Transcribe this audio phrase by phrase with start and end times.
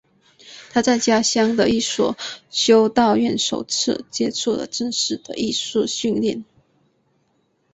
[0.71, 2.17] 他在家乡的一所
[2.49, 6.43] 修道院首次接触了正式的艺术训练。